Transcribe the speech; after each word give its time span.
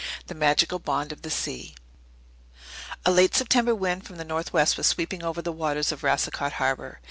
The 0.25 0.33
Magical 0.33 0.79
Bond 0.79 1.11
of 1.11 1.21
the 1.21 1.29
Sea 1.29 1.75
A 3.05 3.11
late 3.11 3.35
September 3.35 3.75
wind 3.75 4.03
from 4.03 4.15
the 4.17 4.25
northwest 4.25 4.75
was 4.75 4.87
sweeping 4.87 5.21
over 5.21 5.43
the 5.43 5.51
waters 5.51 5.91
of 5.91 6.01
Racicot 6.01 6.53
Harbour. 6.53 6.99